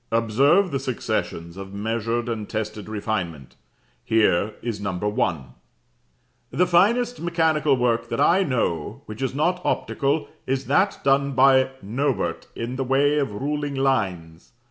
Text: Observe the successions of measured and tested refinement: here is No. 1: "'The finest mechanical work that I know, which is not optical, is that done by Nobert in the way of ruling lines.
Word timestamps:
Observe 0.11 0.71
the 0.71 0.79
successions 0.79 1.57
of 1.57 1.75
measured 1.75 2.27
and 2.27 2.49
tested 2.49 2.89
refinement: 2.89 3.55
here 4.03 4.55
is 4.63 4.81
No. 4.81 4.93
1: 4.93 5.45
"'The 6.49 6.65
finest 6.65 7.21
mechanical 7.21 7.77
work 7.77 8.09
that 8.09 8.19
I 8.19 8.41
know, 8.41 9.03
which 9.05 9.21
is 9.21 9.35
not 9.35 9.61
optical, 9.63 10.27
is 10.47 10.65
that 10.65 10.97
done 11.03 11.33
by 11.33 11.69
Nobert 11.83 12.47
in 12.55 12.77
the 12.77 12.83
way 12.83 13.19
of 13.19 13.31
ruling 13.31 13.75
lines. 13.75 14.53